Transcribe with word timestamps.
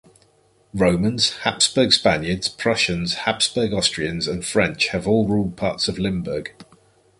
Romans, 0.73 1.37
Habsburg 1.43 1.93
Spaniards, 1.93 2.49
Prussians, 2.49 3.13
Habsburg 3.29 3.71
Austrians 3.71 4.27
and 4.27 4.43
French 4.43 4.87
have 4.87 5.07
all 5.07 5.27
ruled 5.27 5.55
parts 5.55 5.87
of 5.87 5.99
Limburg. 5.99 6.55